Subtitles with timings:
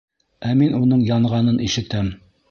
[0.51, 2.09] Ә мин уның янғанын ишетәм.